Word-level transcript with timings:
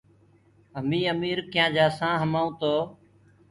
همينٚ 0.75 1.09
اميٚر 1.13 1.39
ڪِيآنٚ 1.53 1.73
جآسآنٚ 1.75 2.19
همآئونٚ 2.21 2.57
تو 2.59 2.73